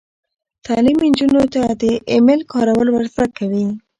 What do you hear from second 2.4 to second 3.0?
کارول